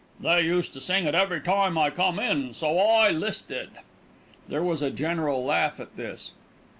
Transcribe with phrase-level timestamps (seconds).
[0.19, 3.69] They used to sing it every time I come in, so I 'listed."
[4.47, 6.31] There was a general laugh at this.